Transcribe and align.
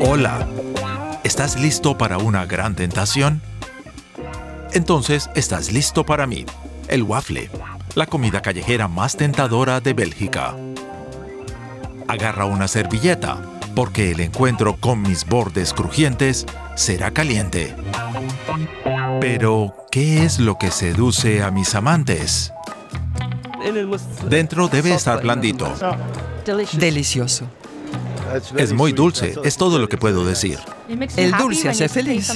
Hola, 0.00 0.46
¿estás 1.24 1.58
listo 1.58 1.98
para 1.98 2.18
una 2.18 2.46
gran 2.46 2.76
tentación? 2.76 3.42
Entonces 4.72 5.28
estás 5.34 5.72
listo 5.72 6.06
para 6.06 6.26
mí, 6.28 6.46
el 6.86 7.02
waffle, 7.02 7.50
la 7.96 8.06
comida 8.06 8.42
callejera 8.42 8.86
más 8.86 9.16
tentadora 9.16 9.80
de 9.80 9.92
Bélgica. 9.92 10.54
Agarra 12.06 12.44
una 12.44 12.68
servilleta, 12.68 13.38
porque 13.74 14.12
el 14.12 14.20
encuentro 14.20 14.76
con 14.76 15.02
mis 15.02 15.26
bordes 15.26 15.72
crujientes 15.72 16.46
será 16.76 17.10
caliente. 17.10 17.74
Pero, 19.20 19.74
¿qué 19.90 20.24
es 20.24 20.38
lo 20.38 20.58
que 20.58 20.70
seduce 20.70 21.42
a 21.42 21.50
mis 21.50 21.74
amantes? 21.74 22.52
Dentro 24.28 24.68
debe 24.68 24.94
estar 24.94 25.22
blandito. 25.22 25.72
Delicioso. 26.74 27.48
Es 28.56 28.72
muy 28.72 28.92
dulce, 28.92 29.34
es 29.44 29.56
todo 29.56 29.78
lo 29.78 29.88
que 29.88 29.98
puedo 29.98 30.24
decir. 30.24 30.58
El 31.16 31.32
dulce 31.32 31.68
hace 31.68 31.88
feliz. 31.88 32.32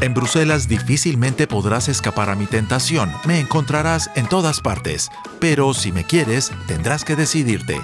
En 0.00 0.14
Bruselas 0.14 0.66
difícilmente 0.66 1.46
podrás 1.46 1.88
escapar 1.88 2.28
a 2.28 2.34
mi 2.34 2.46
tentación. 2.46 3.12
Me 3.24 3.38
encontrarás 3.38 4.10
en 4.16 4.28
todas 4.28 4.60
partes. 4.60 5.10
Pero 5.38 5.74
si 5.74 5.92
me 5.92 6.04
quieres, 6.04 6.50
tendrás 6.66 7.04
que 7.04 7.14
decidirte. 7.14 7.80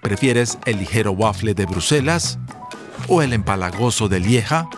¿Prefieres 0.00 0.58
el 0.64 0.78
ligero 0.78 1.10
waffle 1.10 1.54
de 1.54 1.66
Bruselas 1.66 2.38
o 3.08 3.20
el 3.22 3.32
empalagoso 3.32 4.08
de 4.08 4.20
Lieja? 4.20 4.68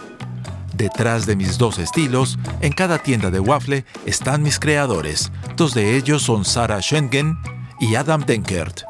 Detrás 0.75 1.27
de 1.27 1.37
mis 1.37 1.59
dos 1.59 1.79
estilos, 1.79 2.39
en 2.63 2.73
cada 2.73 2.99
tienda 2.99 3.31
de 3.31 3.39
waffle 3.39 3.85
están 4.07 4.43
mis 4.43 4.59
creadores. 4.59 5.31
Dos 5.57 5.75
de 5.75 5.97
ellos 5.97 6.23
son 6.23 6.47
Sarah 6.47 6.81
Schengen 6.81 7.37
y 7.81 7.97
Adam 7.97 8.25
Denkert. 8.25 8.83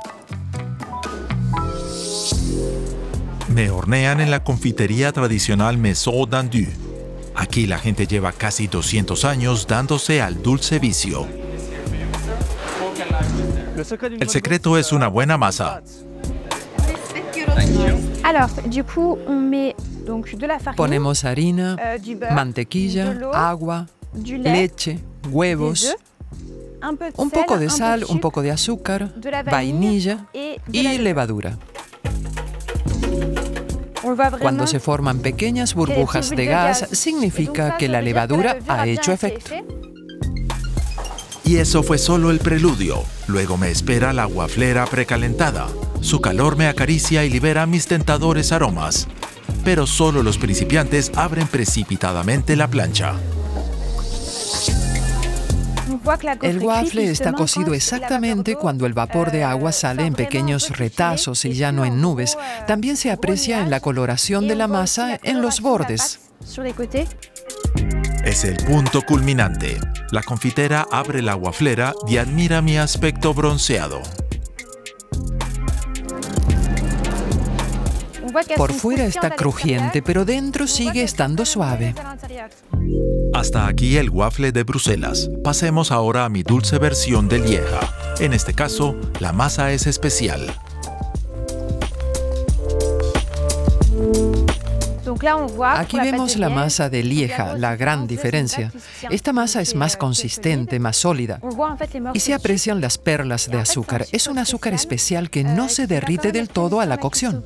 Me 3.53 3.71
hornean 3.71 4.21
en 4.21 4.31
la 4.31 4.43
confitería 4.43 5.13
tradicional 5.13 5.77
Maison 5.77 6.29
d'Andu. 6.29 6.67
Aquí 7.35 7.67
la 7.67 7.79
gente 7.79 8.07
lleva 8.07 8.33
casi 8.33 8.67
200 8.67 9.27
años 9.27 9.67
dándose 9.67 10.23
al 10.23 10.43
dulce 10.43 10.79
vicio. 10.79 11.27
El 14.21 14.29
secreto 14.31 14.79
es 14.79 14.93
una 14.93 15.09
buena 15.09 15.37
masa. 15.37 15.83
Ponemos 20.75 21.25
harina, 21.25 21.77
mantequilla, 22.35 23.19
agua, 23.35 23.87
leche, 24.15 24.99
huevos, 25.31 25.95
un 27.17 27.31
poco 27.31 27.59
de 27.59 27.69
sal, 27.69 28.05
un 28.09 28.21
poco 28.21 28.41
de 28.41 28.51
azúcar, 28.51 29.13
vainilla 29.45 30.27
y 30.33 30.99
levadura. 30.99 31.59
Cuando 34.41 34.67
se 34.67 34.81
forman 34.81 35.21
pequeñas 35.21 35.75
burbujas 35.75 36.31
de 36.31 36.47
gas, 36.47 36.89
significa 36.93 37.77
que 37.77 37.89
la 37.89 38.03
levadura 38.03 38.59
ha 38.69 38.87
hecho 38.87 39.13
efecto. 39.13 39.55
Y 41.45 41.57
eso 41.57 41.83
fue 41.83 41.99
solo 41.99 42.31
el 42.31 42.39
preludio. 42.39 43.03
Luego 43.27 43.57
me 43.57 43.71
espera 43.71 44.13
la 44.13 44.25
guaflera 44.25 44.87
precalentada. 44.87 45.69
Su 46.01 46.21
calor 46.21 46.57
me 46.57 46.67
acaricia 46.67 47.25
y 47.25 47.31
libera 47.31 47.67
mis 47.67 47.87
tentadores 47.87 48.53
aromas. 48.53 49.09
Pero 49.65 49.87
solo 49.87 50.23
los 50.23 50.39
principiantes 50.39 51.13
abren 51.15 51.47
precipitadamente 51.47 52.57
la 52.57 52.69
plancha. 52.69 53.15
El 56.43 56.59
waffle 56.59 57.11
está 57.11 57.33
cocido 57.33 57.75
exactamente 57.75 58.57
cuando 58.57 58.87
el 58.87 58.93
vapor 58.93 59.31
de 59.31 59.45
agua 59.45 59.73
sale 59.73 60.05
en 60.05 60.15
pequeños 60.15 60.77
retazos 60.77 61.45
y 61.45 61.53
ya 61.53 61.73
no 61.73 61.85
en 61.85 62.01
nubes. 62.01 62.37
También 62.67 62.97
se 62.97 63.11
aprecia 63.11 63.61
en 63.61 63.71
la 63.71 63.81
coloración 63.81 64.49
de 64.49 64.57
la 64.57 64.69
masa 64.69 65.19
en 65.23 65.43
los 65.43 65.61
bordes. 65.61 66.21
Es 68.25 68.45
el 68.45 68.57
punto 68.65 69.03
culminante. 69.03 69.79
La 70.11 70.23
confitera 70.23 70.87
abre 70.91 71.23
la 71.23 71.35
guaflera 71.35 71.95
y 72.09 72.17
admira 72.17 72.63
mi 72.63 72.79
aspecto 72.79 73.35
bronceado. 73.35 74.01
Por 78.57 78.73
fuera 78.73 79.05
está 79.05 79.31
crujiente, 79.31 80.03
pero 80.03 80.25
dentro 80.25 80.67
sigue 80.67 81.03
estando 81.03 81.45
suave. 81.45 81.95
Hasta 83.35 83.67
aquí 83.67 83.97
el 83.97 84.11
waffle 84.11 84.53
de 84.53 84.63
Bruselas. 84.63 85.31
Pasemos 85.43 85.91
ahora 85.91 86.25
a 86.25 86.29
mi 86.29 86.43
dulce 86.43 86.79
versión 86.79 87.29
de 87.29 87.39
Lieja. 87.39 87.81
En 88.21 88.33
este 88.33 88.55
caso, 88.55 88.97
la 89.21 89.33
masa 89.33 89.73
es 89.73 89.87
especial. 89.87 90.47
Aquí 95.77 95.99
vemos 96.01 96.37
la 96.37 96.49
masa 96.49 96.89
de 96.89 97.03
Lieja, 97.03 97.55
la 97.57 97.77
gran 97.77 98.07
diferencia. 98.07 98.73
Esta 99.11 99.33
masa 99.33 99.61
es 99.61 99.75
más 99.75 99.97
consistente, 99.97 100.79
más 100.79 100.97
sólida. 100.97 101.41
Y 102.15 102.21
se 102.21 102.35
aprecian 102.35 102.81
las 102.81 102.99
perlas 102.99 103.51
de 103.51 103.59
azúcar. 103.59 104.07
Es 104.13 104.27
un 104.27 104.39
azúcar 104.39 104.75
especial 104.75 105.31
que 105.31 105.45
no 105.45 105.69
se 105.69 105.87
derrite 105.87 106.33
del 106.33 106.49
todo 106.49 106.81
a 106.81 106.87
la 106.87 106.99
cocción. 106.99 107.45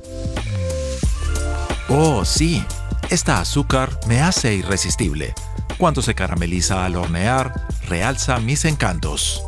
Oh, 1.89 2.25
sí. 2.25 2.63
Esta 3.09 3.39
azúcar 3.39 3.97
me 4.07 4.19
hace 4.19 4.53
irresistible. 4.55 5.33
Cuando 5.77 6.01
se 6.01 6.13
carameliza 6.13 6.83
al 6.83 6.97
hornear, 6.97 7.67
realza 7.87 8.39
mis 8.39 8.65
encantos. 8.65 9.41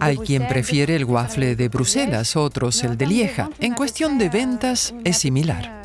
Hay 0.00 0.18
quien 0.18 0.48
prefiere 0.48 0.96
el 0.96 1.04
waffle 1.04 1.54
de 1.54 1.68
Bruselas, 1.68 2.34
otros 2.36 2.82
el 2.82 2.98
de 2.98 3.06
Lieja. 3.06 3.50
En 3.60 3.74
cuestión 3.74 4.18
de 4.18 4.28
ventas 4.28 4.94
es 5.04 5.18
similar. 5.18 5.82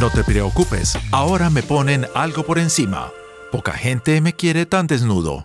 No 0.00 0.10
te 0.10 0.24
preocupes, 0.24 0.98
ahora 1.10 1.50
me 1.50 1.62
ponen 1.62 2.06
algo 2.14 2.44
por 2.44 2.58
encima. 2.58 3.10
Poca 3.50 3.72
gente 3.72 4.20
me 4.22 4.32
quiere 4.32 4.64
tan 4.64 4.86
desnudo. 4.86 5.44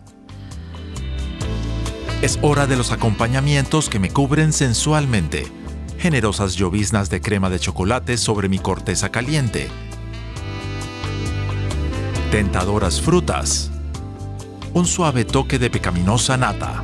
Es 2.20 2.40
hora 2.42 2.66
de 2.66 2.76
los 2.76 2.92
acompañamientos 2.92 3.90
que 3.90 4.00
me 4.00 4.10
cubren 4.10 4.52
sensualmente. 4.52 5.46
Generosas 6.00 6.56
lloviznas 6.56 7.12
de 7.12 7.22
crema 7.22 7.52
de 7.52 7.60
chocolate 7.60 8.18
sobre 8.18 8.50
mi 8.50 8.58
corteza 8.58 9.10
caliente. 9.10 9.68
Tentadoras 12.32 13.02
frutas. 13.02 13.70
Un 14.74 14.88
suave 14.88 15.26
toque 15.26 15.60
de 15.60 15.70
pecaminosa 15.70 16.38
nata. 16.38 16.84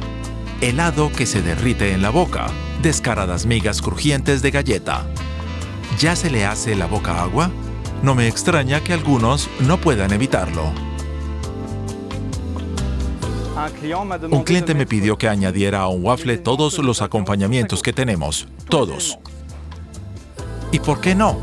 Helado 0.61 1.11
que 1.11 1.25
se 1.25 1.41
derrite 1.41 1.94
en 1.94 2.03
la 2.03 2.11
boca. 2.11 2.45
Descaradas 2.83 3.47
migas 3.47 3.81
crujientes 3.81 4.44
de 4.44 4.51
galleta. 4.51 5.03
¿Ya 6.00 6.15
se 6.15 6.29
le 6.29 6.45
hace 6.45 6.75
la 6.75 6.85
boca 6.85 7.23
agua? 7.23 7.50
No 8.03 8.13
me 8.13 8.27
extraña 8.27 8.83
que 8.83 8.94
algunos 8.94 9.50
no 9.61 9.81
puedan 9.81 10.13
evitarlo. 10.13 10.93
Un 14.31 14.44
cliente 14.44 14.74
me 14.74 14.86
pidió 14.86 15.18
que 15.18 15.28
añadiera 15.28 15.81
a 15.81 15.88
un 15.88 16.03
waffle 16.03 16.38
todos 16.38 16.78
los 16.80 17.02
acompañamientos 17.02 17.81
que 17.81 17.94
tenemos. 17.94 18.47
Todos. 18.69 19.19
¿Y 20.72 20.80
por 20.80 21.00
qué 21.00 21.14
no? 21.14 21.38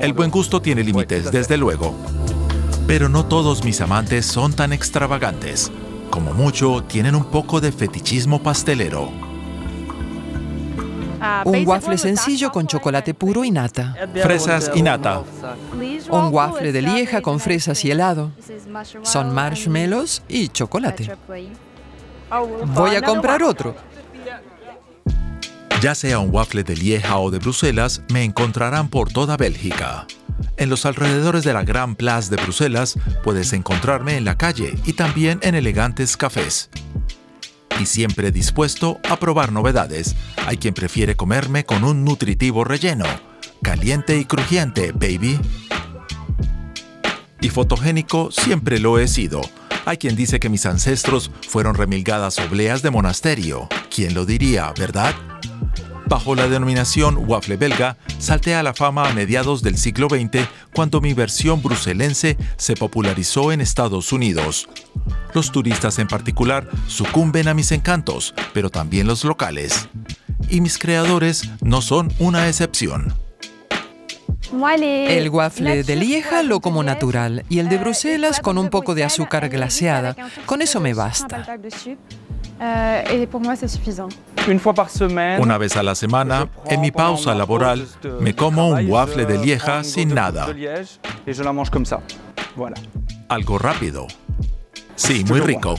El 0.00 0.12
buen 0.12 0.30
gusto 0.30 0.62
tiene 0.62 0.84
límites, 0.84 1.30
desde 1.30 1.56
luego. 1.56 1.94
Pero 2.86 3.08
no 3.08 3.26
todos 3.26 3.64
mis 3.64 3.80
amantes 3.80 4.24
son 4.24 4.52
tan 4.52 4.72
extravagantes. 4.72 5.72
Como 6.10 6.32
mucho, 6.32 6.84
tienen 6.86 7.14
un 7.14 7.24
poco 7.24 7.60
de 7.60 7.72
fetichismo 7.72 8.42
pastelero. 8.42 9.23
Un 11.44 11.66
waffle 11.66 11.98
sencillo 11.98 12.50
con 12.50 12.66
chocolate 12.66 13.14
puro 13.14 13.44
y 13.44 13.50
nata. 13.50 13.94
Fresas 14.22 14.70
y 14.74 14.82
nata. 14.82 15.22
Un 16.10 16.32
waffle 16.32 16.72
de 16.72 16.82
lieja 16.82 17.20
con 17.20 17.40
fresas 17.40 17.84
y 17.84 17.90
helado. 17.90 18.32
Son 19.02 19.34
marshmallows 19.34 20.22
y 20.28 20.48
chocolate. 20.48 21.10
Voy 22.74 22.96
a 22.96 23.02
comprar 23.02 23.42
otro. 23.42 23.74
Ya 25.80 25.94
sea 25.94 26.18
un 26.18 26.34
waffle 26.34 26.64
de 26.64 26.76
Lieja 26.76 27.18
o 27.18 27.30
de 27.30 27.38
Bruselas, 27.38 28.00
me 28.08 28.24
encontrarán 28.24 28.88
por 28.88 29.12
toda 29.12 29.36
Bélgica. 29.36 30.06
En 30.56 30.70
los 30.70 30.86
alrededores 30.86 31.44
de 31.44 31.52
la 31.52 31.62
Gran 31.62 31.94
Place 31.94 32.34
de 32.34 32.42
Bruselas 32.42 32.98
puedes 33.22 33.52
encontrarme 33.52 34.16
en 34.16 34.24
la 34.24 34.38
calle 34.38 34.74
y 34.86 34.94
también 34.94 35.40
en 35.42 35.54
elegantes 35.54 36.16
cafés. 36.16 36.70
Y 37.80 37.86
siempre 37.86 38.30
dispuesto 38.30 39.00
a 39.08 39.16
probar 39.16 39.52
novedades, 39.52 40.14
hay 40.46 40.58
quien 40.58 40.74
prefiere 40.74 41.16
comerme 41.16 41.64
con 41.64 41.84
un 41.84 42.04
nutritivo 42.04 42.64
relleno. 42.64 43.06
Caliente 43.62 44.16
y 44.18 44.24
crujiente, 44.24 44.92
baby. 44.92 45.40
Y 47.40 47.48
fotogénico 47.50 48.30
siempre 48.30 48.78
lo 48.78 48.98
he 48.98 49.08
sido. 49.08 49.40
Hay 49.86 49.98
quien 49.98 50.16
dice 50.16 50.40
que 50.40 50.48
mis 50.48 50.64
ancestros 50.66 51.30
fueron 51.48 51.74
remilgadas 51.74 52.38
obleas 52.38 52.82
de 52.82 52.90
monasterio. 52.90 53.68
¿Quién 53.94 54.14
lo 54.14 54.24
diría, 54.24 54.72
verdad? 54.78 55.14
Bajo 56.06 56.34
la 56.34 56.48
denominación 56.48 57.18
waffle 57.28 57.56
belga, 57.56 57.96
salté 58.18 58.54
a 58.54 58.62
la 58.62 58.72
fama 58.72 59.08
a 59.08 59.14
mediados 59.14 59.62
del 59.62 59.76
siglo 59.76 60.08
XX 60.08 60.48
cuando 60.74 61.00
mi 61.00 61.12
versión 61.12 61.62
bruselense 61.62 62.36
se 62.56 62.76
popularizó 62.76 63.52
en 63.52 63.60
Estados 63.60 64.12
Unidos. 64.12 64.68
Los 65.34 65.50
turistas 65.50 65.98
en 65.98 66.06
particular 66.06 66.68
sucumben 66.86 67.48
a 67.48 67.54
mis 67.54 67.72
encantos, 67.72 68.34
pero 68.52 68.70
también 68.70 69.08
los 69.08 69.24
locales. 69.24 69.88
Y 70.48 70.60
mis 70.60 70.78
creadores 70.78 71.50
no 71.60 71.82
son 71.82 72.12
una 72.20 72.46
excepción. 72.46 73.14
El 74.52 75.28
waffle 75.30 75.82
de 75.82 75.96
Lieja 75.96 76.44
lo 76.44 76.60
como 76.60 76.84
natural 76.84 77.44
y 77.48 77.58
el 77.58 77.68
de 77.68 77.78
Bruselas 77.78 78.38
con 78.38 78.58
un 78.58 78.70
poco 78.70 78.94
de 78.94 79.02
azúcar 79.02 79.48
glaseada. 79.48 80.14
Con 80.46 80.62
eso 80.62 80.80
me 80.80 80.94
basta. 80.94 81.44
Una 85.40 85.58
vez 85.58 85.76
a 85.76 85.82
la 85.82 85.94
semana, 85.96 86.48
en 86.66 86.80
mi 86.80 86.92
pausa 86.92 87.34
laboral, 87.34 87.88
me 88.20 88.36
como 88.36 88.68
un 88.68 88.88
waffle 88.88 89.26
de 89.26 89.38
Lieja 89.38 89.82
sin 89.82 90.14
nada. 90.14 90.46
Algo 93.28 93.58
rápido. 93.58 94.06
Sí, 94.96 95.24
muy 95.24 95.40
rico. 95.40 95.78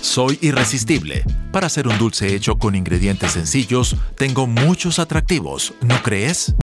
Soy 0.00 0.38
irresistible. 0.40 1.24
Para 1.52 1.66
hacer 1.66 1.88
un 1.88 1.98
dulce 1.98 2.34
hecho 2.34 2.58
con 2.58 2.74
ingredientes 2.74 3.32
sencillos, 3.32 3.96
tengo 4.16 4.46
muchos 4.46 4.98
atractivos, 4.98 5.74
¿no 5.80 6.02
crees? 6.02 6.54